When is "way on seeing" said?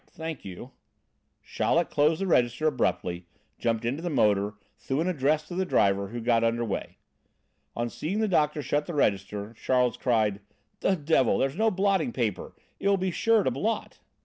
6.65-8.17